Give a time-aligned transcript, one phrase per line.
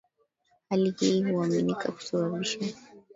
[0.69, 2.59] hali hii huaminika kusababisha